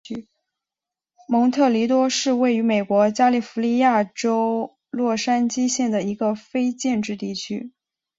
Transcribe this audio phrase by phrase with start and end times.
[1.27, 7.71] 蒙特尼多是位于美国加利福尼亚州洛杉矶县的一个非建制地区。